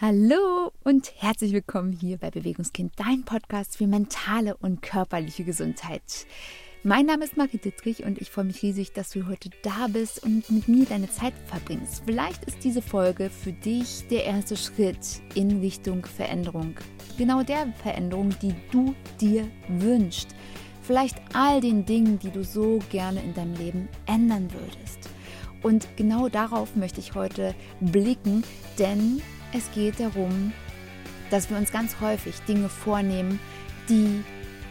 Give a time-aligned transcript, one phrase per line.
[0.00, 6.24] Hallo und herzlich willkommen hier bei Bewegungskind, dein Podcast für mentale und körperliche Gesundheit.
[6.84, 10.22] Mein Name ist Marie Dittrich und ich freue mich riesig, dass du heute da bist
[10.22, 12.04] und mit mir deine Zeit verbringst.
[12.06, 16.76] Vielleicht ist diese Folge für dich der erste Schritt in Richtung Veränderung.
[17.16, 20.28] Genau der Veränderung, die du dir wünschst.
[20.82, 25.10] Vielleicht all den Dingen, die du so gerne in deinem Leben ändern würdest.
[25.64, 28.44] Und genau darauf möchte ich heute blicken,
[28.78, 29.20] denn
[29.52, 30.52] es geht darum,
[31.30, 33.38] dass wir uns ganz häufig Dinge vornehmen,
[33.88, 34.22] die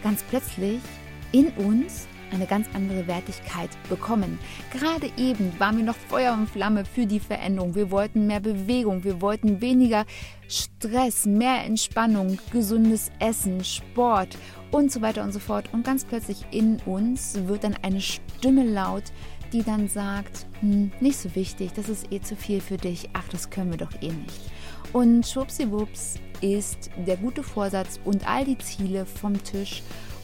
[0.04, 0.80] ganz plötzlich
[1.32, 4.38] in uns eine ganz andere Wertigkeit bekommen.
[4.74, 7.76] Gerade eben waren wir noch Feuer und Flamme für die Veränderung.
[7.76, 10.06] Wir wollten mehr Bewegung, wir wollten weniger
[10.48, 14.38] Stress, mehr Entspannung, gesundes Essen, Sport
[14.72, 15.70] und so weiter und so fort.
[15.72, 19.04] Und ganz plötzlich in uns wird dann eine Stimme laut,
[19.54, 23.28] die dann sagt, hm, nicht so wichtig, das ist eh zu viel für dich, ach,
[23.32, 24.42] das können wir doch eh nicht.
[24.94, 29.84] Und schwuppsiwupps ist der gute Vorsatz und all die Ziele vom Tisch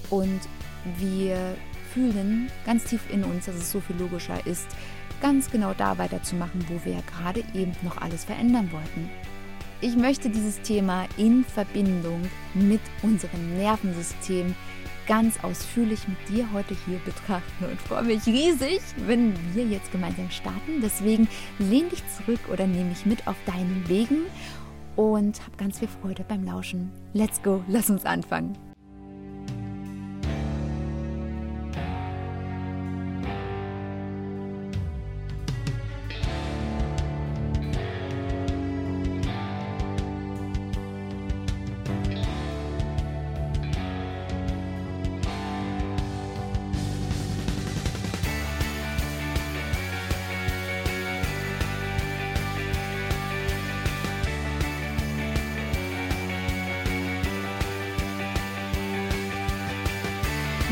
[0.09, 0.39] und
[0.97, 1.55] wir
[1.94, 4.67] fühlen ganz tief in uns, dass es so viel logischer ist,
[5.22, 9.09] ganz genau da weiterzumachen, wo wir ja gerade eben noch alles verändern wollten.
[9.81, 12.22] Ich möchte dieses Thema in Verbindung
[12.53, 14.55] mit unserem Nervensystem
[15.07, 20.29] ganz ausführlich mit dir heute hier betrachten und freue mich riesig, wenn wir jetzt gemeinsam
[20.31, 20.81] starten.
[20.81, 21.27] Deswegen
[21.59, 24.21] lehn dich zurück oder nehme mich mit auf deinen Wegen
[24.95, 26.91] und hab ganz viel Freude beim Lauschen.
[27.13, 28.72] Let's go, lass uns anfangen.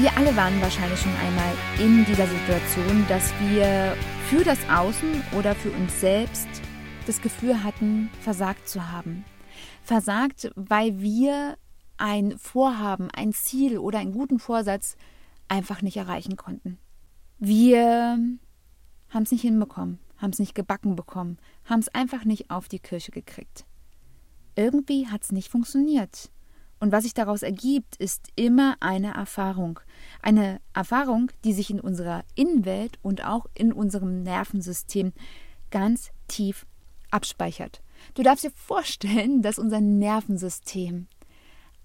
[0.02, 3.96] Wir alle waren wahrscheinlich schon einmal in dieser Situation, dass wir
[4.30, 6.48] für das Außen oder für uns selbst
[7.06, 9.24] das Gefühl hatten, versagt zu haben.
[9.84, 11.56] Versagt, weil wir
[11.98, 14.98] ein Vorhaben, ein Ziel oder einen guten Vorsatz
[15.48, 16.80] einfach nicht erreichen konnten.
[17.38, 18.18] Wir
[19.10, 22.80] haben es nicht hinbekommen, haben es nicht gebacken bekommen, haben es einfach nicht auf die
[22.80, 23.66] Kirche gekriegt.
[24.56, 26.32] Irgendwie hat es nicht funktioniert.
[26.82, 29.80] Und was sich daraus ergibt, ist immer eine Erfahrung.
[30.24, 35.14] Eine Erfahrung, die sich in unserer Innenwelt und auch in unserem Nervensystem
[35.70, 36.66] ganz tief
[37.12, 37.84] abspeichert.
[38.16, 41.08] Du darfst dir vorstellen, dass unser Nervensystem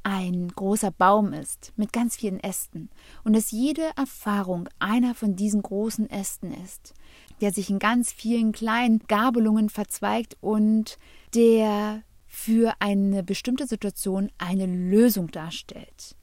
[0.03, 2.89] ein großer Baum ist mit ganz vielen Ästen
[3.23, 6.95] und dass jede Erfahrung einer von diesen großen Ästen ist,
[7.43, 10.99] der sich in ganz vielen kleinen Gabelungen verzweigt und
[11.35, 12.03] der
[12.39, 16.15] für eine bestimmte Situation eine Lösung darstellt.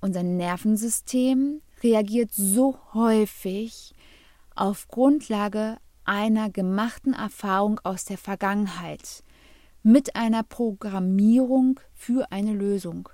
[0.00, 3.94] Unser Nervensystem reagiert so häufig
[4.56, 9.22] auf Grundlage einer gemachten Erfahrung aus der Vergangenheit
[9.82, 13.10] mit einer Programmierung für eine Lösung.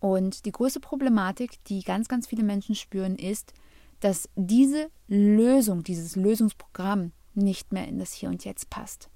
[0.00, 3.54] Und die größte Problematik, die ganz, ganz viele Menschen spüren, ist,
[4.00, 9.08] dass diese Lösung, dieses Lösungsprogramm nicht mehr in das Hier und Jetzt passt.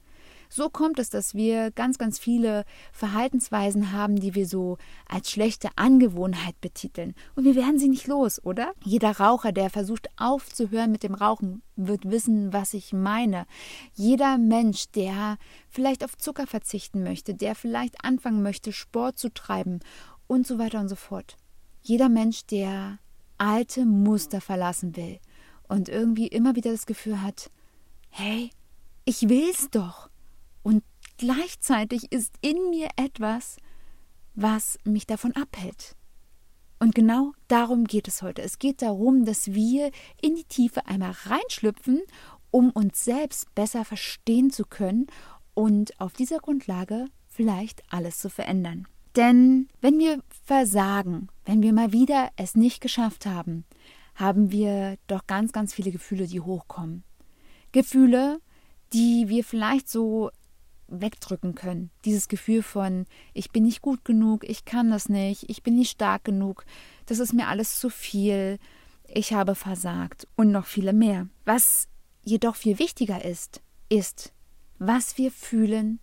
[0.49, 4.79] So kommt es, dass wir ganz, ganz viele Verhaltensweisen haben, die wir so
[5.09, 7.15] als schlechte Angewohnheit betiteln.
[7.35, 8.73] Und wir werden sie nicht los, oder?
[8.85, 13.47] Jeder Raucher, der versucht aufzuhören mit dem Rauchen, wird wissen, was ich meine.
[13.95, 15.37] Jeder Mensch, der
[15.69, 19.81] vielleicht auf Zucker verzichten möchte, der vielleicht anfangen möchte, Sport zu treiben
[20.27, 21.37] und so weiter und so fort.
[21.83, 22.99] Jeder Mensch, der
[23.39, 25.21] alte Muster verlassen will
[25.69, 27.51] und irgendwie immer wieder das Gefühl hat,
[28.11, 28.51] hey,
[29.05, 30.11] ich will's doch.
[30.69, 30.85] Und
[31.17, 33.57] gleichzeitig ist in mir etwas,
[34.35, 35.97] was mich davon abhält.
[36.79, 38.43] Und genau darum geht es heute.
[38.43, 39.91] Es geht darum, dass wir
[40.21, 42.03] in die Tiefe einmal reinschlüpfen,
[42.51, 45.07] um uns selbst besser verstehen zu können
[45.55, 48.87] und auf dieser Grundlage vielleicht alles zu verändern.
[49.17, 53.65] Denn wenn wir versagen, wenn wir mal wieder es nicht geschafft haben,
[54.17, 57.05] haben wir doch ganz, ganz viele Gefühle, die hochkommen.
[57.73, 58.43] Gefühle,
[58.93, 60.31] die wir vielleicht so
[60.89, 61.91] wegdrücken können.
[62.05, 65.91] Dieses Gefühl von, ich bin nicht gut genug, ich kann das nicht, ich bin nicht
[65.91, 66.65] stark genug,
[67.07, 68.59] das ist mir alles zu viel,
[69.07, 71.29] ich habe versagt und noch viele mehr.
[71.45, 71.89] Was
[72.25, 74.33] jedoch viel wichtiger ist, ist,
[74.79, 76.01] was wir fühlen,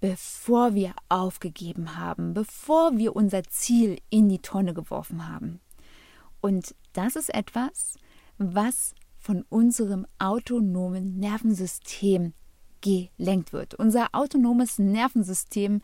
[0.00, 5.60] bevor wir aufgegeben haben, bevor wir unser Ziel in die Tonne geworfen haben.
[6.40, 7.96] Und das ist etwas,
[8.38, 12.32] was von unserem autonomen Nervensystem
[12.80, 13.74] gelenkt wird.
[13.74, 15.80] Unser autonomes Nervensystem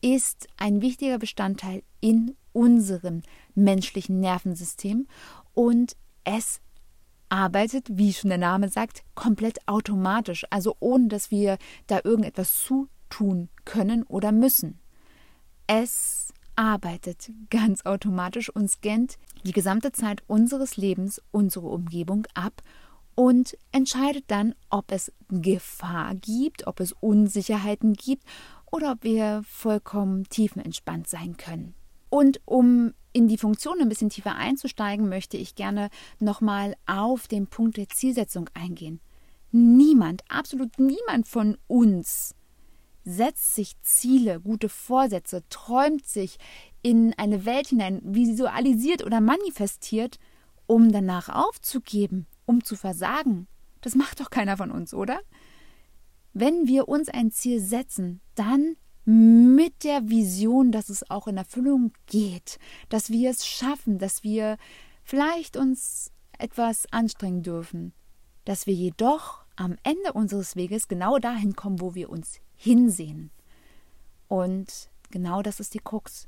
[0.00, 3.22] ist ein wichtiger Bestandteil in unserem
[3.54, 5.06] menschlichen Nervensystem
[5.54, 6.60] und es
[7.28, 13.48] arbeitet, wie schon der Name sagt, komplett automatisch, also ohne dass wir da irgendetwas zutun
[13.64, 14.78] können oder müssen.
[15.66, 22.62] Es arbeitet ganz automatisch und scannt die gesamte Zeit unseres Lebens unsere Umgebung ab
[23.14, 28.24] und entscheidet dann, ob es Gefahr gibt, ob es Unsicherheiten gibt
[28.70, 31.74] oder ob wir vollkommen tiefenentspannt sein können.
[32.10, 35.88] Und um in die Funktion ein bisschen tiefer einzusteigen, möchte ich gerne
[36.18, 39.00] nochmal auf den Punkt der Zielsetzung eingehen.
[39.52, 42.34] Niemand, absolut niemand von uns
[43.04, 46.38] setzt sich Ziele, gute Vorsätze, träumt sich
[46.82, 50.18] in eine Welt hinein, visualisiert oder manifestiert,
[50.66, 53.46] um danach aufzugeben, um zu versagen.
[53.80, 55.20] Das macht doch keiner von uns, oder?
[56.32, 61.92] Wenn wir uns ein Ziel setzen, dann mit der Vision, dass es auch in Erfüllung
[62.06, 62.58] geht,
[62.88, 64.56] dass wir es schaffen, dass wir
[65.02, 67.92] vielleicht uns etwas anstrengen dürfen,
[68.44, 73.30] dass wir jedoch am Ende unseres Weges genau dahin kommen, wo wir uns hinsehen.
[74.26, 76.26] Und genau das ist die Krux.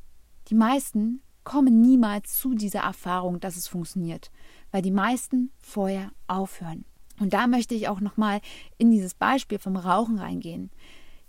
[0.48, 4.30] Die meisten kommen niemals zu dieser Erfahrung, dass es funktioniert,
[4.76, 6.84] weil die meisten vorher aufhören.
[7.18, 8.42] Und da möchte ich auch nochmal
[8.76, 10.70] in dieses Beispiel vom Rauchen reingehen.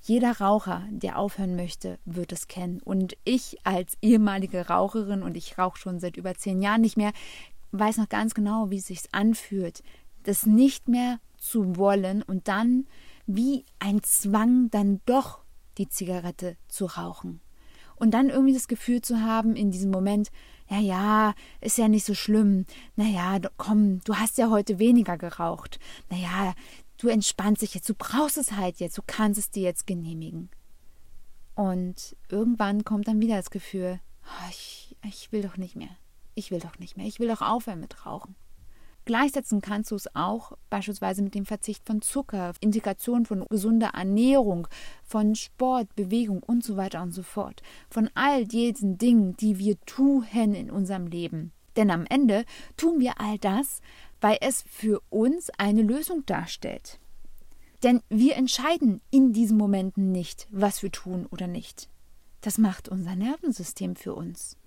[0.01, 2.81] Jeder Raucher, der aufhören möchte, wird es kennen.
[2.81, 7.13] Und ich als ehemalige Raucherin, und ich rauche schon seit über zehn Jahren nicht mehr,
[7.71, 9.81] weiß noch ganz genau, wie es sich anfühlt,
[10.23, 12.85] das nicht mehr zu wollen und dann
[13.27, 15.39] wie ein Zwang dann doch
[15.77, 17.39] die Zigarette zu rauchen.
[17.95, 20.31] Und dann irgendwie das Gefühl zu haben in diesem Moment,
[20.69, 22.65] ja, ja, ist ja nicht so schlimm.
[22.95, 25.79] Naja, komm, du hast ja heute weniger geraucht.
[26.09, 26.53] Naja,
[26.97, 30.49] du entspannst dich jetzt, du brauchst es halt jetzt, du kannst es dir jetzt genehmigen.
[31.55, 35.89] Und irgendwann kommt dann wieder das Gefühl, oh, ich, ich will doch nicht mehr.
[36.35, 37.07] Ich will doch nicht mehr.
[37.07, 38.35] Ich will doch aufhören mit Rauchen.
[39.07, 44.67] Gleichsetzen kannst du es auch beispielsweise mit dem Verzicht von Zucker, Integration von gesunder Ernährung,
[45.05, 47.63] von Sport, Bewegung und so weiter und so fort.
[47.89, 51.53] Von all diesen Dingen, die wir tun in unserem Leben.
[51.77, 52.43] Denn am Ende
[52.75, 53.79] tun wir all das,
[54.19, 56.99] weil es für uns eine Lösung darstellt.
[57.83, 61.87] Denn wir entscheiden in diesen Momenten nicht, was wir tun oder nicht.
[62.41, 64.57] Das macht unser Nervensystem für uns.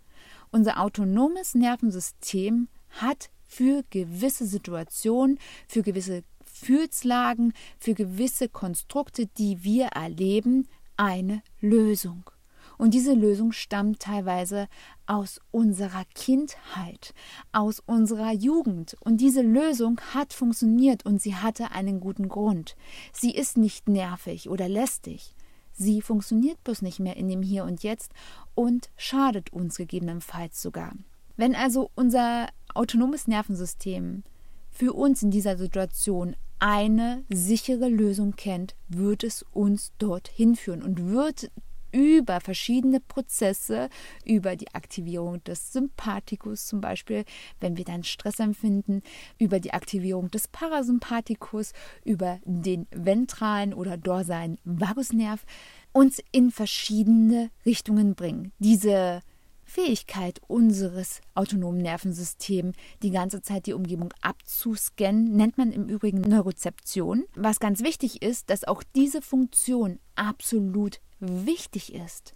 [0.51, 9.87] Unser autonomes Nervensystem hat für gewisse Situationen, für gewisse Gefühlslagen, für gewisse Konstrukte, die wir
[9.87, 12.31] erleben, eine Lösung.
[12.79, 14.69] Und diese Lösung stammt teilweise
[15.07, 17.13] aus unserer Kindheit,
[17.53, 18.97] aus unserer Jugend.
[19.01, 22.77] Und diese Lösung hat funktioniert und sie hatte einen guten Grund.
[23.13, 25.35] Sie ist nicht nervig oder lästig.
[25.73, 28.13] Sie funktioniert bloß nicht mehr in dem Hier und Jetzt
[28.55, 30.93] und schadet uns gegebenenfalls sogar.
[31.37, 34.23] Wenn also unser autonomes Nervensystem
[34.71, 41.09] für uns in dieser Situation eine sichere Lösung kennt, wird es uns dorthin führen und
[41.09, 41.51] wird
[41.93, 43.89] über verschiedene Prozesse,
[44.25, 47.25] über die Aktivierung des Sympathikus zum Beispiel,
[47.59, 49.03] wenn wir dann Stress empfinden,
[49.39, 51.73] über die Aktivierung des Parasympathikus,
[52.05, 55.45] über den ventralen oder dorsalen Vagusnerv,
[55.93, 58.53] uns in verschiedene Richtungen bringen.
[58.59, 59.23] Diese
[59.71, 62.75] Fähigkeit unseres autonomen Nervensystems,
[63.05, 67.25] die ganze Zeit die Umgebung abzuscannen, nennt man im Übrigen Neurozeption.
[67.37, 72.35] Was ganz wichtig ist, dass auch diese Funktion absolut wichtig ist,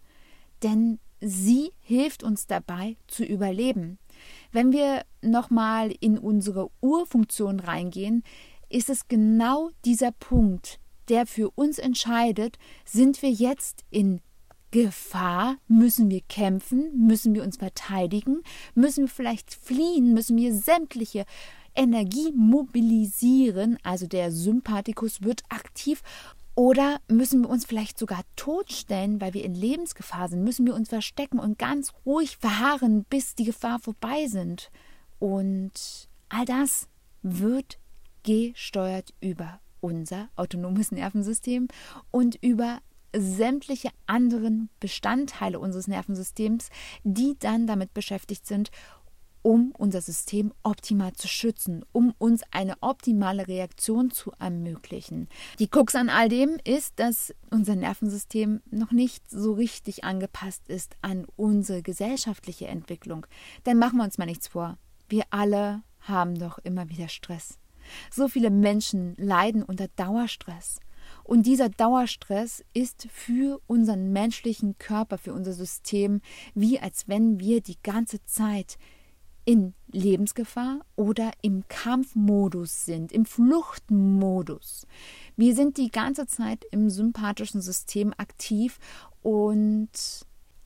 [0.63, 3.99] denn sie hilft uns dabei zu überleben.
[4.53, 8.23] Wenn wir nochmal in unsere Urfunktion reingehen,
[8.69, 14.21] ist es genau dieser Punkt, der für uns entscheidet, sind wir jetzt in
[14.75, 15.59] Gefahr?
[15.69, 17.07] Müssen wir kämpfen?
[17.07, 18.43] Müssen wir uns verteidigen?
[18.75, 20.15] Müssen wir vielleicht fliehen?
[20.15, 21.27] Müssen wir sämtliche
[21.77, 23.79] Energie mobilisieren?
[23.85, 26.03] Also der Sympathikus wird aktiv.
[26.57, 30.43] Oder müssen wir uns vielleicht sogar totstellen, weil wir in Lebensgefahr sind?
[30.43, 34.73] Müssen wir uns verstecken und ganz ruhig verharren, bis die Gefahr vorbei sind?
[35.21, 36.89] Und all das
[37.23, 37.79] wird
[38.25, 41.69] gesteuert über unser autonomes Nervensystem
[42.11, 42.81] und über
[43.17, 46.69] sämtliche anderen Bestandteile unseres Nervensystems,
[47.03, 48.71] die dann damit beschäftigt sind,
[49.45, 55.29] um unser System optimal zu schützen, um uns eine optimale Reaktion zu ermöglichen.
[55.59, 60.97] Die Krux an all dem ist, dass unser Nervensystem noch nicht so richtig angepasst ist
[61.03, 63.27] an unsere gesellschaftliche Entwicklung.
[63.67, 64.79] Denn machen wir uns mal nichts vor.
[65.11, 67.59] Wir alle haben doch immer wieder Stress.
[68.11, 70.81] So viele Menschen leiden unter Dauerstress.
[71.23, 76.21] Und dieser Dauerstress ist für unseren menschlichen Körper, für unser System,
[76.55, 78.79] wie als wenn wir die ganze Zeit
[79.45, 84.87] in Lebensgefahr oder im Kampfmodus sind, im Fluchtmodus.
[85.37, 88.79] Wir sind die ganze Zeit im sympathischen System aktiv
[89.23, 89.91] und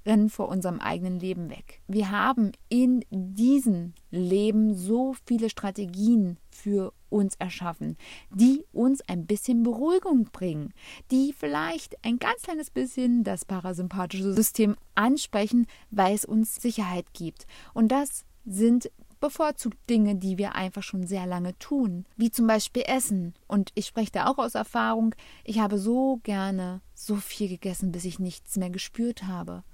[0.08, 1.82] rennen vor unserem eigenen Leben weg.
[1.86, 7.96] Wir haben in diesem Leben so viele Strategien für uns erschaffen,
[8.30, 10.72] die uns ein bisschen Beruhigung bringen,
[11.10, 17.46] die vielleicht ein ganz kleines bisschen das parasympathische System ansprechen, weil es uns Sicherheit gibt.
[17.74, 22.84] Und das sind bevorzugt Dinge, die wir einfach schon sehr lange tun, wie zum Beispiel
[22.86, 23.34] Essen.
[23.46, 28.04] Und ich spreche da auch aus Erfahrung, ich habe so gerne so viel gegessen, bis
[28.04, 29.64] ich nichts mehr gespürt habe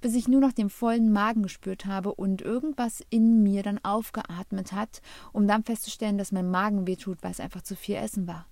[0.00, 4.72] bis ich nur noch den vollen Magen gespürt habe und irgendwas in mir dann aufgeatmet
[4.72, 5.00] hat,
[5.32, 8.46] um dann festzustellen, dass mein Magen wehtut, weil es einfach zu viel Essen war.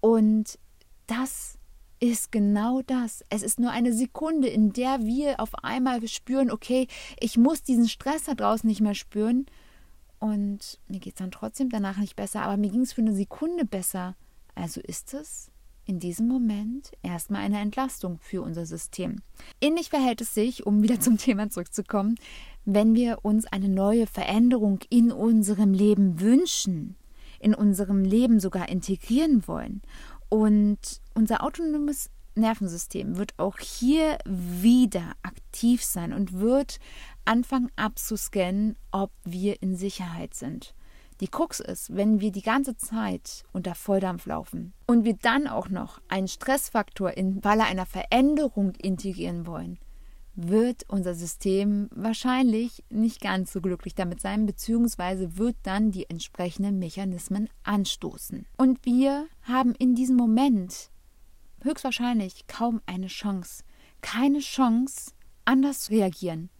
[0.00, 0.58] Und
[1.06, 1.58] das
[1.98, 3.24] ist genau das.
[3.30, 6.88] Es ist nur eine Sekunde, in der wir auf einmal spüren, okay,
[7.18, 9.46] ich muss diesen Stress da draußen nicht mehr spüren.
[10.18, 13.14] Und mir geht es dann trotzdem danach nicht besser, aber mir ging es für eine
[13.14, 14.14] Sekunde besser.
[14.54, 15.50] Also ist es
[15.86, 19.22] in diesem Moment erstmal eine Entlastung für unser System.
[19.60, 22.16] Ähnlich verhält es sich, um wieder zum Thema zurückzukommen,
[22.64, 26.96] wenn wir uns eine neue Veränderung in unserem Leben wünschen,
[27.38, 29.82] in unserem Leben sogar integrieren wollen.
[30.28, 36.78] Und unser autonomes Nervensystem wird auch hier wieder aktiv sein und wird
[37.24, 40.74] anfangen abzuscannen, ob wir in Sicherheit sind.
[41.20, 45.70] Die Krux ist, wenn wir die ganze Zeit unter Volldampf laufen und wir dann auch
[45.70, 49.78] noch einen Stressfaktor im Falle einer Veränderung integrieren wollen,
[50.34, 56.78] wird unser System wahrscheinlich nicht ganz so glücklich damit sein, beziehungsweise wird dann die entsprechenden
[56.78, 58.46] Mechanismen anstoßen.
[58.58, 60.90] Und wir haben in diesem Moment
[61.62, 63.64] höchstwahrscheinlich kaum eine Chance.
[64.02, 65.12] Keine Chance,
[65.46, 66.50] anders zu reagieren.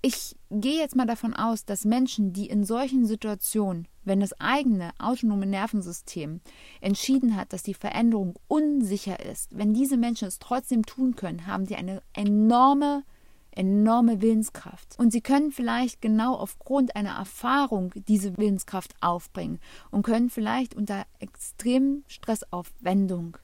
[0.00, 4.92] Ich gehe jetzt mal davon aus, dass Menschen, die in solchen Situationen, wenn das eigene
[4.98, 6.40] autonome Nervensystem
[6.80, 11.66] entschieden hat, dass die Veränderung unsicher ist, wenn diese Menschen es trotzdem tun können, haben
[11.66, 13.04] sie eine enorme,
[13.50, 14.98] enorme Willenskraft.
[14.98, 21.04] Und sie können vielleicht genau aufgrund einer Erfahrung diese Willenskraft aufbringen und können vielleicht unter
[21.18, 23.36] extremem Stressaufwendung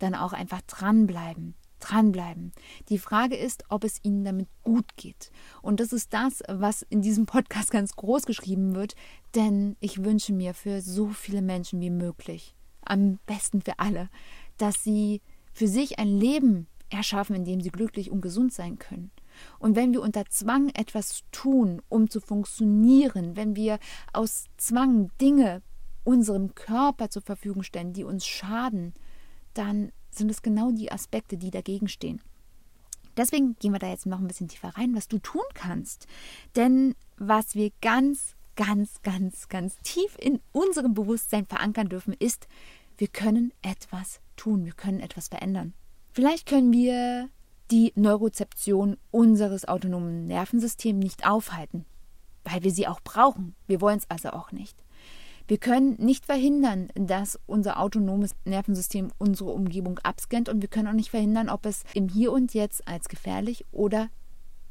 [0.00, 2.52] dann auch einfach dranbleiben dranbleiben.
[2.88, 5.30] Die Frage ist, ob es ihnen damit gut geht.
[5.62, 8.94] Und das ist das, was in diesem Podcast ganz groß geschrieben wird,
[9.34, 14.08] denn ich wünsche mir für so viele Menschen wie möglich, am besten für alle,
[14.56, 15.20] dass sie
[15.52, 19.10] für sich ein Leben erschaffen, in dem sie glücklich und gesund sein können.
[19.58, 23.78] Und wenn wir unter Zwang etwas tun, um zu funktionieren, wenn wir
[24.12, 25.62] aus Zwang Dinge
[26.04, 28.94] unserem Körper zur Verfügung stellen, die uns schaden,
[29.54, 32.20] dann sind es genau die Aspekte, die dagegen stehen.
[33.16, 36.06] Deswegen gehen wir da jetzt noch ein bisschen tiefer rein, was du tun kannst.
[36.54, 42.46] Denn was wir ganz, ganz, ganz, ganz tief in unserem Bewusstsein verankern dürfen, ist,
[42.96, 45.74] wir können etwas tun, wir können etwas verändern.
[46.12, 47.28] Vielleicht können wir
[47.70, 51.84] die Neurozeption unseres autonomen Nervensystems nicht aufhalten,
[52.44, 53.54] weil wir sie auch brauchen.
[53.66, 54.76] Wir wollen es also auch nicht.
[55.48, 60.92] Wir können nicht verhindern, dass unser autonomes Nervensystem unsere Umgebung abscannt und wir können auch
[60.92, 64.10] nicht verhindern, ob es im Hier und Jetzt als gefährlich oder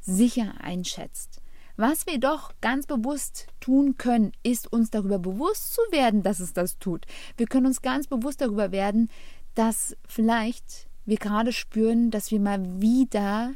[0.00, 1.42] sicher einschätzt.
[1.76, 6.52] Was wir doch ganz bewusst tun können, ist uns darüber bewusst zu werden, dass es
[6.52, 7.06] das tut.
[7.36, 9.10] Wir können uns ganz bewusst darüber werden,
[9.56, 13.54] dass vielleicht wir gerade spüren, dass wir mal wieder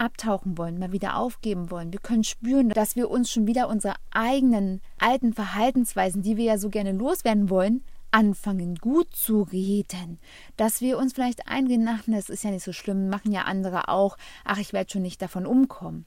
[0.00, 1.92] abtauchen wollen, mal wieder aufgeben wollen.
[1.92, 6.58] Wir können spüren, dass wir uns schon wieder unsere eigenen alten Verhaltensweisen, die wir ja
[6.58, 10.18] so gerne loswerden wollen, anfangen gut zu reden.
[10.56, 13.88] Dass wir uns vielleicht einreden, ach, das ist ja nicht so schlimm, machen ja andere
[13.88, 16.06] auch, ach, ich werde schon nicht davon umkommen.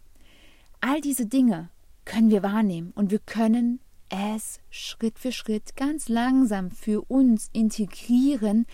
[0.81, 1.69] All diese Dinge
[2.03, 8.65] können wir wahrnehmen und wir können es Schritt für Schritt ganz langsam für uns integrieren,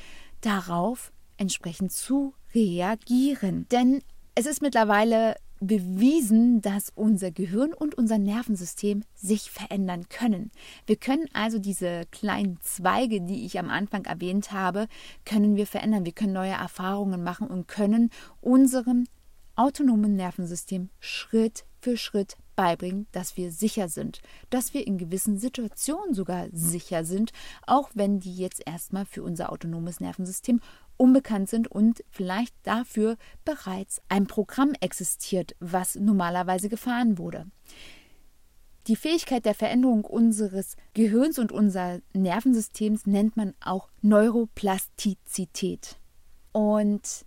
[0.41, 3.67] darauf entsprechend zu reagieren.
[3.71, 4.01] Denn
[4.35, 10.51] es ist mittlerweile bewiesen, dass unser Gehirn und unser Nervensystem sich verändern können.
[10.85, 14.87] Wir können also diese kleinen Zweige, die ich am Anfang erwähnt habe,
[15.25, 16.05] können wir verändern.
[16.05, 18.09] Wir können neue Erfahrungen machen und können
[18.39, 19.05] unserem
[19.55, 26.13] autonomen Nervensystem Schritt für Schritt beibringen, dass wir sicher sind, dass wir in gewissen Situationen
[26.13, 27.31] sogar sicher sind,
[27.65, 30.59] auch wenn die jetzt erstmal für unser autonomes Nervensystem
[30.99, 37.45] unbekannt sind und vielleicht dafür bereits ein Programm existiert, was normalerweise gefahren wurde.
[38.87, 45.99] die Fähigkeit der Veränderung unseres Gehirns und unseres Nervensystems nennt man auch Neuroplastizität.
[46.53, 47.25] Und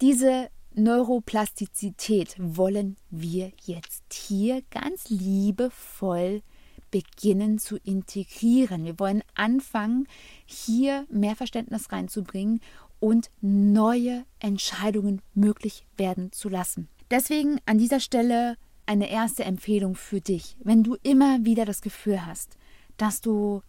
[0.00, 6.42] diese Neuroplastizität wollen wir jetzt hier ganz liebevoll
[6.90, 8.84] beginnen zu integrieren.
[8.84, 10.06] Wir wollen anfangen,
[10.46, 12.60] hier mehr Verständnis reinzubringen
[13.04, 16.88] und neue Entscheidungen möglich werden zu lassen.
[17.10, 18.56] Deswegen an dieser Stelle
[18.86, 20.56] eine erste Empfehlung für dich.
[20.64, 22.56] Wenn du immer wieder das Gefühl hast,
[22.96, 23.60] dass du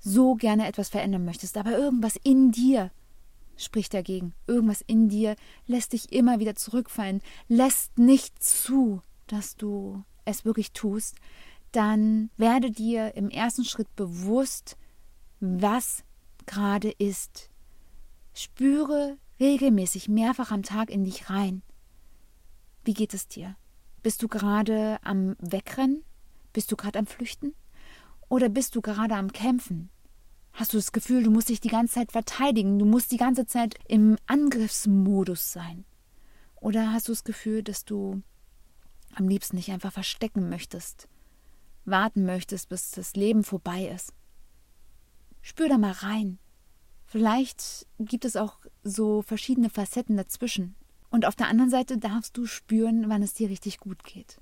[0.00, 2.90] so gerne etwas verändern möchtest, aber irgendwas in dir
[3.56, 4.34] spricht dagegen.
[4.48, 5.36] Irgendwas in dir
[5.68, 11.14] lässt dich immer wieder zurückfallen, lässt nicht zu, dass du es wirklich tust,
[11.70, 14.76] dann werde dir im ersten Schritt bewusst,
[15.38, 16.02] was
[16.46, 17.50] gerade ist.
[18.34, 21.62] Spüre regelmäßig mehrfach am Tag in dich rein.
[22.84, 23.56] Wie geht es dir?
[24.02, 26.02] Bist du gerade am Wegrennen?
[26.52, 27.54] Bist du gerade am Flüchten?
[28.28, 29.88] Oder bist du gerade am Kämpfen?
[30.52, 33.46] Hast du das Gefühl, du musst dich die ganze Zeit verteidigen, du musst die ganze
[33.46, 35.84] Zeit im Angriffsmodus sein?
[36.56, 38.22] Oder hast du das Gefühl, dass du
[39.14, 41.08] am liebsten dich einfach verstecken möchtest,
[41.84, 44.12] warten möchtest, bis das Leben vorbei ist?
[45.40, 46.38] Spür da mal rein.
[47.14, 50.74] Vielleicht gibt es auch so verschiedene Facetten dazwischen.
[51.10, 54.40] Und auf der anderen Seite darfst du spüren, wann es dir richtig gut geht.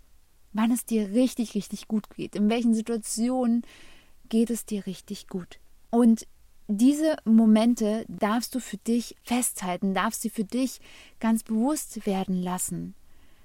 [0.54, 2.34] Wann es dir richtig, richtig gut geht.
[2.34, 3.60] In welchen Situationen
[4.30, 5.60] geht es dir richtig gut.
[5.90, 6.26] Und
[6.66, 10.80] diese Momente darfst du für dich festhalten, darfst sie für dich
[11.20, 12.94] ganz bewusst werden lassen.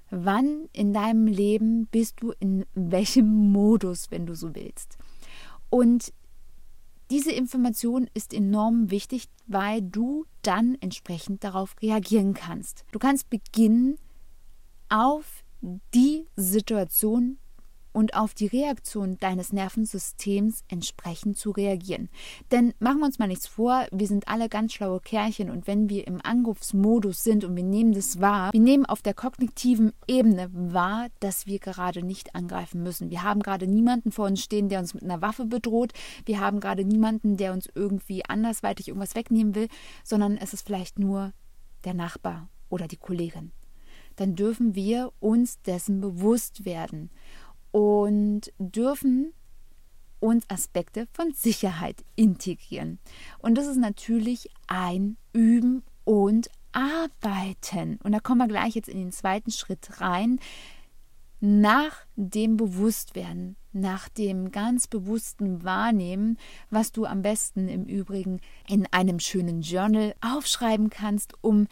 [0.09, 4.97] Wann in deinem Leben bist du in welchem Modus, wenn du so willst?
[5.69, 6.13] Und
[7.09, 12.85] diese Information ist enorm wichtig, weil du dann entsprechend darauf reagieren kannst.
[12.91, 13.97] Du kannst beginnen,
[14.89, 15.43] auf
[15.93, 17.37] die Situation
[17.97, 22.09] und auf die Reaktion deines Nervensystems entsprechend zu reagieren.
[22.51, 25.89] Denn machen wir uns mal nichts vor, wir sind alle ganz schlaue Kerlchen und wenn
[25.89, 30.47] wir im Angriffsmodus sind und wir nehmen das wahr, wir nehmen auf der kognitiven Ebene
[30.53, 33.09] wahr, dass wir gerade nicht angreifen müssen.
[33.09, 35.91] Wir haben gerade niemanden vor uns stehen, der uns mit einer Waffe bedroht.
[36.23, 39.69] Wir haben gerade niemanden, der uns irgendwie andersweitig irgendwas wegnehmen will,
[40.03, 41.33] sondern es ist vielleicht nur
[41.83, 43.53] der Nachbar oder die Kollegin.
[44.17, 47.09] Dann dürfen wir uns dessen bewusst werden
[47.71, 49.33] und dürfen
[50.19, 52.99] uns Aspekte von Sicherheit integrieren.
[53.39, 57.99] Und das ist natürlich ein Üben und Arbeiten.
[58.03, 60.39] Und da kommen wir gleich jetzt in den zweiten Schritt rein.
[61.39, 66.37] Nach dem Bewusstwerden, nach dem ganz bewussten Wahrnehmen,
[66.71, 71.67] was du am besten im Übrigen in einem schönen Journal aufschreiben kannst, um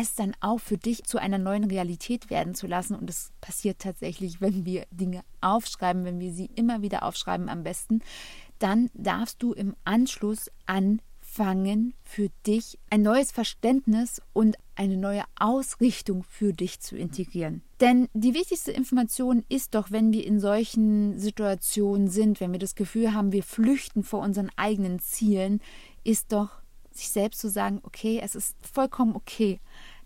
[0.00, 2.94] es dann auch für dich zu einer neuen Realität werden zu lassen.
[2.94, 7.62] Und es passiert tatsächlich, wenn wir Dinge aufschreiben, wenn wir sie immer wieder aufschreiben am
[7.62, 8.00] besten,
[8.58, 16.22] dann darfst du im Anschluss anfangen, für dich ein neues Verständnis und eine neue Ausrichtung
[16.22, 17.62] für dich zu integrieren.
[17.80, 22.74] Denn die wichtigste Information ist doch, wenn wir in solchen Situationen sind, wenn wir das
[22.74, 25.60] Gefühl haben, wir flüchten vor unseren eigenen Zielen,
[26.04, 26.62] ist doch
[26.96, 29.60] sich selbst zu sagen, okay, es ist vollkommen okay,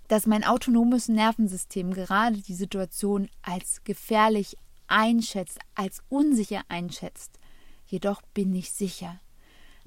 [0.09, 4.57] dass mein autonomes Nervensystem gerade die Situation als gefährlich
[4.89, 7.39] einschätzt, als unsicher einschätzt.
[7.87, 9.21] Jedoch bin ich sicher.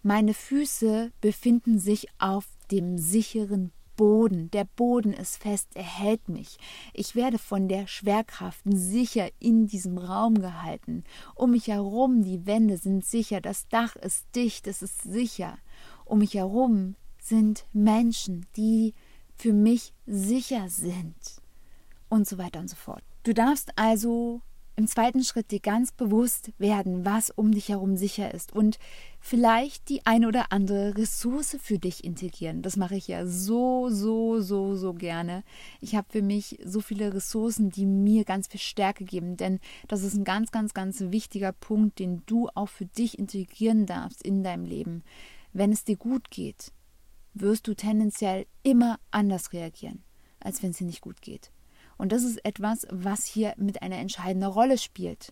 [0.02, 4.50] Meine Füße befinden sich auf dem sicheren Boden.
[4.52, 6.58] Der Boden ist fest, er hält mich.
[6.94, 11.04] Ich werde von der Schwerkraft sicher in diesem Raum gehalten.
[11.36, 15.58] Um mich herum, die Wände sind sicher, das Dach ist dicht, es ist sicher.
[16.14, 18.94] Um mich herum sind Menschen, die
[19.36, 21.16] für mich sicher sind
[22.08, 23.02] und so weiter und so fort.
[23.24, 24.42] Du darfst also
[24.76, 28.78] im zweiten Schritt dir ganz bewusst werden, was um dich herum sicher ist und
[29.20, 32.62] vielleicht die eine oder andere Ressource für dich integrieren.
[32.62, 35.44] Das mache ich ja so, so, so, so gerne.
[35.82, 40.04] Ich habe für mich so viele Ressourcen, die mir ganz viel Stärke geben, denn das
[40.04, 44.44] ist ein ganz, ganz, ganz wichtiger Punkt, den du auch für dich integrieren darfst in
[44.44, 45.04] deinem Leben.
[45.54, 46.72] Wenn es dir gut geht,
[47.36, 50.04] wirst du tendenziell immer anders reagieren,
[50.40, 51.52] als wenn es dir nicht gut geht.
[51.98, 55.32] Und das ist etwas, was hier mit einer entscheidenden Rolle spielt.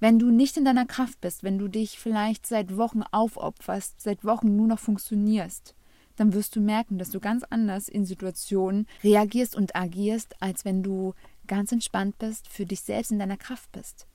[0.00, 4.24] Wenn du nicht in deiner Kraft bist, wenn du dich vielleicht seit Wochen aufopferst, seit
[4.24, 5.76] Wochen nur noch funktionierst,
[6.16, 10.82] dann wirst du merken, dass du ganz anders in Situationen reagierst und agierst, als wenn
[10.82, 11.14] du
[11.46, 14.08] ganz entspannt bist, für dich selbst in deiner Kraft bist.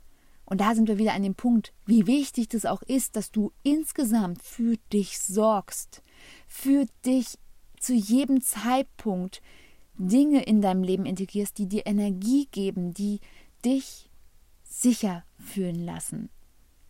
[0.52, 3.54] Und da sind wir wieder an dem Punkt, wie wichtig das auch ist, dass du
[3.64, 6.04] insgesamt für dich sorgst,
[6.46, 7.38] für dich
[7.80, 9.42] zu jedem Zeitpunkt
[9.98, 13.22] Dinge in deinem Leben integrierst, die dir Energie geben, die
[13.64, 14.10] dich
[14.62, 16.30] sicher fühlen lassen.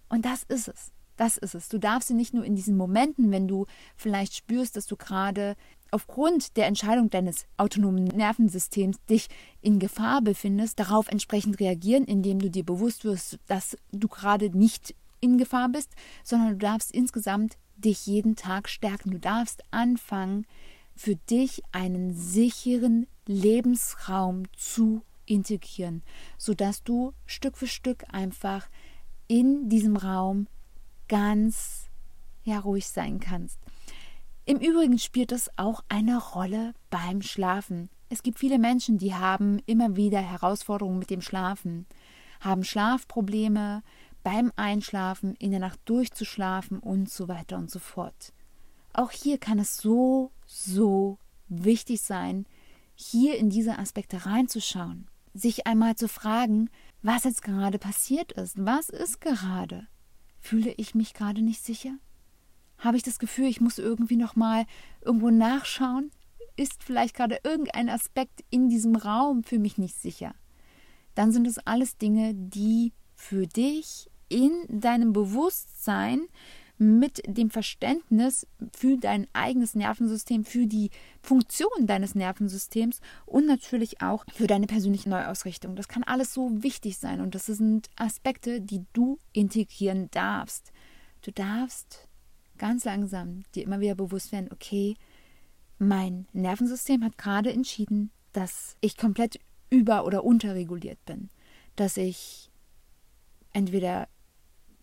[0.10, 0.92] Und das ist es.
[1.16, 1.70] Das ist es.
[1.70, 5.56] Du darfst sie nicht nur in diesen Momenten, wenn du vielleicht spürst, dass du gerade
[5.92, 9.28] aufgrund der Entscheidung deines autonomen Nervensystems dich
[9.62, 14.96] in Gefahr befindest, darauf entsprechend reagieren, indem du dir bewusst wirst, dass du gerade nicht
[15.20, 15.92] in Gefahr bist,
[16.24, 19.12] sondern du darfst insgesamt dich jeden Tag stärken.
[19.12, 20.46] Du darfst anfangen,
[20.96, 26.04] für dich einen sicheren Lebensraum zu integrieren,
[26.38, 28.70] sodass du Stück für Stück einfach
[29.28, 30.48] in diesem Raum
[31.08, 31.88] ganz
[32.44, 33.60] ja ruhig sein kannst.
[34.52, 37.90] Im Übrigen spielt es auch eine Rolle beim Schlafen.
[38.10, 41.86] Es gibt viele Menschen, die haben immer wieder Herausforderungen mit dem Schlafen,
[42.42, 43.82] haben Schlafprobleme
[44.24, 48.34] beim Einschlafen, in der Nacht durchzuschlafen und so weiter und so fort.
[48.92, 52.46] Auch hier kann es so, so wichtig sein,
[52.94, 56.70] hier in diese Aspekte reinzuschauen, sich einmal zu fragen,
[57.02, 58.56] was jetzt gerade passiert ist.
[58.58, 59.88] Was ist gerade?
[60.42, 61.94] Fühle ich mich gerade nicht sicher?
[62.82, 64.66] Habe ich das Gefühl, ich muss irgendwie noch mal
[65.02, 66.12] irgendwo nachschauen?
[66.58, 70.34] Ist vielleicht gerade irgendein Aspekt in diesem Raum für mich nicht sicher?
[71.14, 76.28] Dann sind es alles Dinge, die für dich in deinem Bewusstsein
[76.80, 80.90] mit dem Verständnis für dein eigenes Nervensystem, für die
[81.22, 85.76] Funktion deines Nervensystems und natürlich auch für deine persönliche Neuausrichtung.
[85.76, 90.72] Das kann alles so wichtig sein und das sind Aspekte, die du integrieren darfst.
[91.22, 92.08] Du darfst
[92.62, 94.96] ganz langsam dir immer wieder bewusst werden, okay,
[95.80, 99.40] mein Nervensystem hat gerade entschieden, dass ich komplett
[99.72, 101.32] über- oder unterreguliert bin,
[101.76, 102.52] dass ich
[103.52, 104.08] entweder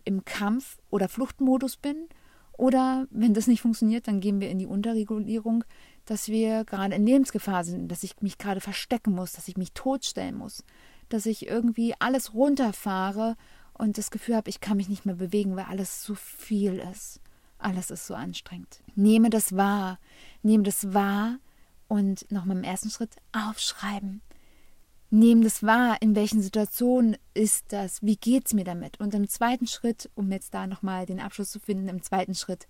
[0.03, 2.09] im Kampf- oder Fluchtmodus bin.
[2.57, 5.63] Oder wenn das nicht funktioniert, dann gehen wir in die Unterregulierung,
[6.03, 9.71] dass wir gerade in Lebensgefahr sind, dass ich mich gerade verstecken muss, dass ich mich
[9.71, 10.65] totstellen muss,
[11.07, 13.37] dass ich irgendwie alles runterfahre
[13.71, 17.21] und das Gefühl habe, ich kann mich nicht mehr bewegen, weil alles zu viel ist.
[17.59, 18.81] Alles ist so anstrengend.
[18.95, 19.99] Nehme das wahr,
[20.41, 21.37] nehme das wahr
[21.87, 24.21] und nochmal im ersten Schritt aufschreiben
[25.11, 28.99] nehmen das wahr, in welchen Situationen ist das, wie geht es mir damit.
[28.99, 32.67] Und im zweiten Schritt, um jetzt da nochmal den Abschluss zu finden, im zweiten Schritt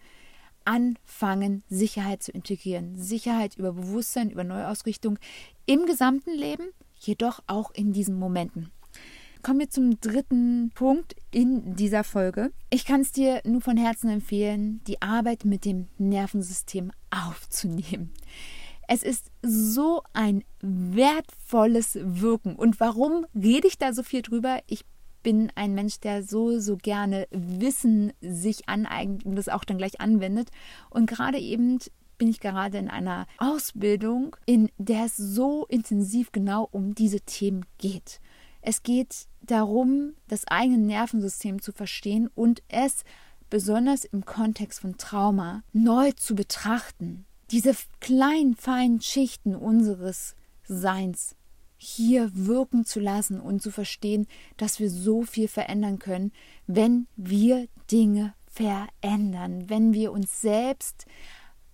[0.65, 2.97] anfangen, Sicherheit zu integrieren.
[2.97, 5.17] Sicherheit über Bewusstsein, über Neuausrichtung
[5.65, 8.71] im gesamten Leben, jedoch auch in diesen Momenten.
[9.41, 12.52] Kommen wir zum dritten Punkt in dieser Folge.
[12.69, 18.12] Ich kann es dir nur von Herzen empfehlen, die Arbeit mit dem Nervensystem aufzunehmen.
[18.89, 22.56] Es ist so ein wertvolles Wirken.
[22.58, 24.60] Und warum rede ich da so viel drüber?
[24.67, 24.84] Ich
[25.23, 30.02] bin ein Mensch, der so, so gerne Wissen sich aneignet und das auch dann gleich
[30.02, 30.49] anwendet.
[30.89, 31.80] Und gerade eben
[32.17, 37.65] bin ich gerade in einer Ausbildung, in der es so intensiv genau um diese Themen
[37.78, 38.19] geht.
[38.62, 43.04] Es geht darum, das eigene Nervensystem zu verstehen und es
[43.50, 51.36] besonders im Kontext von Trauma neu zu betrachten diese kleinen, feinen Schichten unseres Seins
[51.78, 56.32] hier wirken zu lassen und zu verstehen, dass wir so viel verändern können,
[56.67, 61.06] wenn wir Dinge verändern, wenn wir uns selbst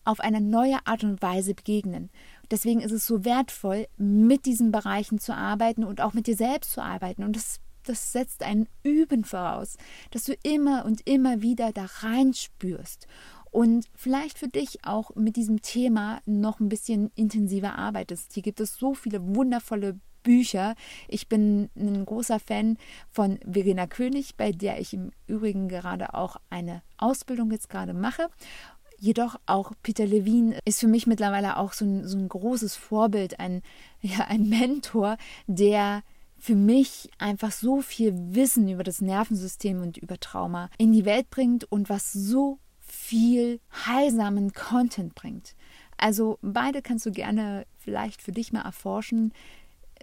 [0.03, 2.11] auf eine neue Art und Weise begegnen.
[2.51, 6.71] Deswegen ist es so wertvoll, mit diesen Bereichen zu arbeiten und auch mit dir selbst
[6.71, 7.23] zu arbeiten.
[7.23, 9.77] Und das, das setzt ein Üben voraus,
[10.11, 13.07] dass du immer und immer wieder da reinspürst
[13.55, 18.33] und vielleicht für dich auch mit diesem Thema noch ein bisschen intensiver arbeitest.
[18.33, 20.75] Hier gibt es so viele wundervolle Bücher.
[21.07, 22.77] Ich bin ein großer Fan
[23.11, 28.27] von Verena König, bei der ich im Übrigen gerade auch eine Ausbildung jetzt gerade mache.
[28.97, 33.39] Jedoch auch Peter Levine ist für mich mittlerweile auch so ein, so ein großes Vorbild,
[33.39, 33.61] ein,
[34.01, 36.03] ja, ein Mentor, der
[36.37, 41.29] für mich einfach so viel Wissen über das Nervensystem und über Trauma in die Welt
[41.29, 45.55] bringt und was so viel heilsamen Content bringt.
[45.97, 49.33] Also beide kannst du gerne vielleicht für dich mal erforschen.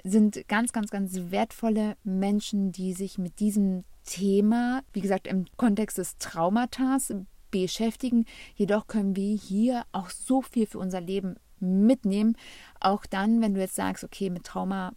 [0.04, 5.98] Sind ganz, ganz, ganz wertvolle Menschen, die sich mit diesem Thema, wie gesagt, im Kontext
[5.98, 7.12] des Traumatas
[7.52, 8.26] beschäftigen.
[8.56, 12.36] Jedoch können wir hier auch so viel für unser Leben mitnehmen.
[12.80, 14.92] Auch dann, wenn du jetzt sagst, okay, mit Trauma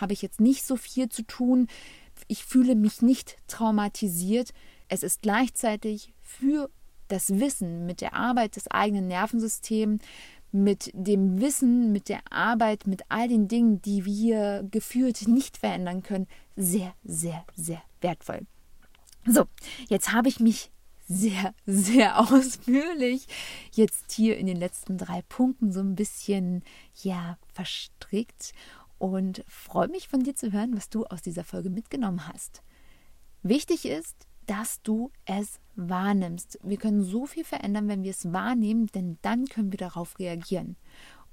[0.00, 1.68] habe ich jetzt nicht so viel zu tun.
[2.26, 4.50] Ich fühle mich nicht traumatisiert.
[4.88, 6.68] Es ist gleichzeitig für
[7.06, 10.02] das Wissen, mit der Arbeit des eigenen Nervensystems,
[10.50, 16.02] mit dem Wissen, mit der Arbeit, mit all den Dingen, die wir gefühlt nicht verändern
[16.02, 18.46] können, sehr, sehr, sehr wertvoll.
[19.26, 19.44] So,
[19.88, 20.70] jetzt habe ich mich
[21.08, 23.26] sehr, sehr ausführlich
[23.72, 26.62] jetzt hier in den letzten drei Punkten so ein bisschen
[27.02, 28.52] ja verstrickt
[28.98, 32.62] und freue mich von dir zu hören, was du aus dieser Folge mitgenommen hast.
[33.42, 36.58] Wichtig ist, dass du es wahrnimmst.
[36.62, 40.76] Wir können so viel verändern, wenn wir es wahrnehmen, denn dann können wir darauf reagieren.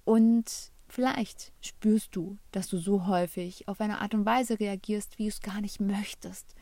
[0.04, 5.24] Und vielleicht spürst du, dass du so häufig auf eine Art und Weise reagierst, wie
[5.24, 6.56] du es gar nicht möchtest.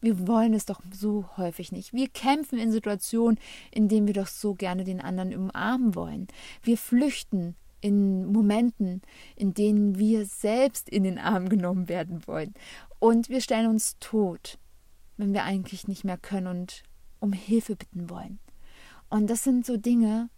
[0.00, 1.92] Wir wollen es doch so häufig nicht.
[1.92, 3.38] Wir kämpfen in Situationen,
[3.70, 6.28] in denen wir doch so gerne den anderen umarmen wollen.
[6.62, 9.02] Wir flüchten in Momenten,
[9.36, 12.54] in denen wir selbst in den Arm genommen werden wollen.
[12.98, 14.58] Und wir stellen uns tot
[15.18, 16.84] wenn wir eigentlich nicht mehr können und
[17.20, 18.38] um Hilfe bitten wollen.
[19.10, 20.30] Und das sind so Dinge,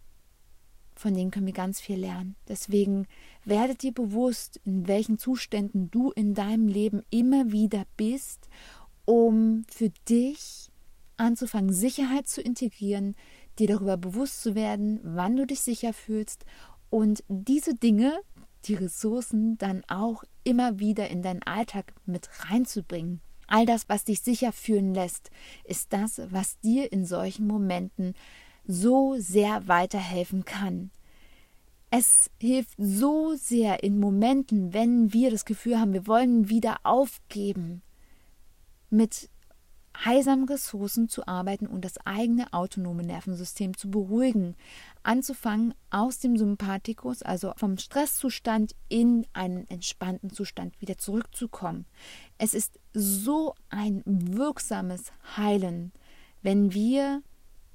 [0.95, 2.35] von denen können wir ganz viel lernen.
[2.47, 3.07] Deswegen
[3.45, 8.49] werdet dir bewusst, in welchen Zuständen du in deinem Leben immer wieder bist,
[9.05, 10.69] um für dich
[11.17, 13.15] anzufangen, Sicherheit zu integrieren,
[13.59, 16.45] dir darüber bewusst zu werden, wann du dich sicher fühlst
[16.89, 18.19] und diese Dinge,
[18.65, 23.21] die Ressourcen, dann auch immer wieder in deinen Alltag mit reinzubringen.
[23.47, 25.29] All das, was dich sicher fühlen lässt,
[25.63, 28.13] ist das, was dir in solchen Momenten
[28.65, 30.91] so sehr weiterhelfen kann.
[31.89, 37.81] Es hilft so sehr in Momenten, wenn wir das Gefühl haben, wir wollen wieder aufgeben,
[38.91, 39.29] mit
[40.05, 44.55] heilsamen Ressourcen zu arbeiten und das eigene autonome Nervensystem zu beruhigen,
[45.03, 51.85] anzufangen, aus dem Sympathikus, also vom Stresszustand in einen entspannten Zustand wieder zurückzukommen.
[52.37, 55.91] Es ist so ein wirksames Heilen,
[56.41, 57.21] wenn wir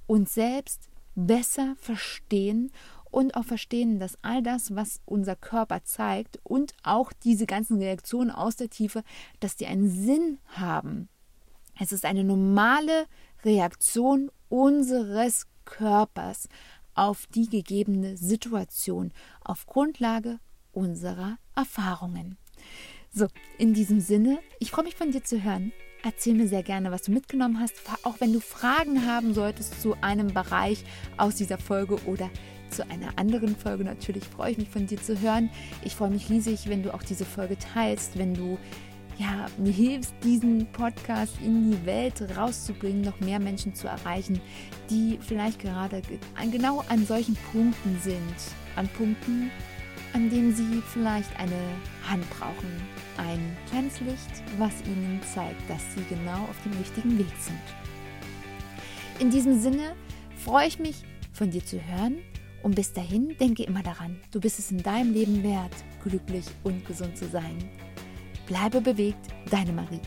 [0.07, 2.71] uns selbst besser verstehen
[3.17, 8.31] und auch verstehen, dass all das, was unser Körper zeigt und auch diese ganzen Reaktionen
[8.31, 9.03] aus der Tiefe,
[9.41, 11.09] dass die einen Sinn haben.
[11.81, 13.07] Es ist eine normale
[13.43, 16.51] Reaktion unseres Körpers
[16.95, 20.39] auf die gegebene Situation auf Grundlage
[20.73, 22.37] unserer Erfahrungen.
[23.11, 25.73] So, in diesem Sinne, ich freue mich von dir zu hören.
[26.03, 29.95] Erzähl mir sehr gerne, was du mitgenommen hast, auch wenn du Fragen haben solltest zu
[30.03, 30.85] einem Bereich
[31.17, 32.31] aus dieser Folge oder
[32.71, 33.85] zu einer anderen Folge.
[33.85, 35.51] Natürlich freue ich mich von dir zu hören.
[35.83, 38.59] Ich freue mich riesig, wenn du auch diese Folge teilst, wenn du
[39.19, 44.41] ja, mir hilfst, diesen Podcast in die Welt rauszubringen, noch mehr Menschen zu erreichen,
[44.91, 46.03] die vielleicht gerade
[46.51, 48.35] genau an solchen Punkten sind.
[48.77, 49.51] An Punkten,
[50.13, 51.59] an denen sie vielleicht eine
[52.09, 52.71] Hand brauchen.
[53.17, 57.57] Ein kleines Licht, was ihnen zeigt, dass sie genau auf dem richtigen Weg sind.
[59.19, 59.95] In diesem Sinne
[60.37, 62.19] freue ich mich, von dir zu hören.
[62.63, 66.85] Und bis dahin denke immer daran, du bist es in deinem Leben wert, glücklich und
[66.87, 67.57] gesund zu sein.
[68.47, 70.01] Bleibe bewegt, deine Marie.